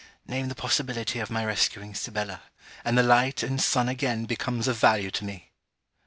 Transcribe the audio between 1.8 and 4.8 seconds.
Sibella, and the light and sun again becomes of